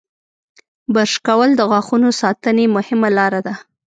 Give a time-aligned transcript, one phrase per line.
[0.93, 3.55] •برش کول د غاښونو ساتنې مهمه لاره ده.